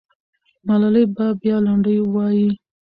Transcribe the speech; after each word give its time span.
ملالۍ 0.67 1.05
به 1.15 1.25
بیا 1.41 1.57
لنډۍ 1.65 1.97
وایي. 2.13 2.49